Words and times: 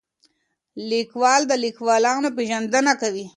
لیکوال 0.91 1.41
د 1.47 1.51
لیکوالانو 1.65 2.29
پېژندنه 2.37 2.93
کوي. 3.01 3.25